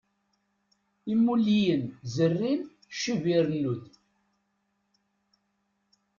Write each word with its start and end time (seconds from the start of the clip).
Imulliyen 1.13 1.83
zerrin, 2.13 2.61
ccib 2.93 3.23
irennu-d. 3.35 3.91